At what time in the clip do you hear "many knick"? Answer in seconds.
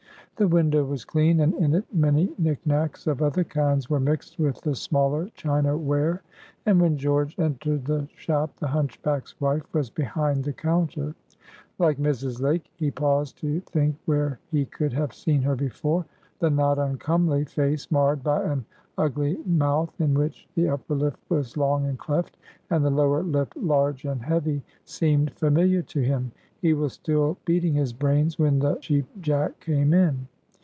1.93-2.65